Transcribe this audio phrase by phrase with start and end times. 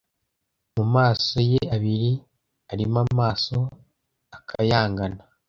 [0.75, 2.11] mu maso ye abiri
[2.71, 3.57] arimo amaso
[4.37, 5.21] akayangana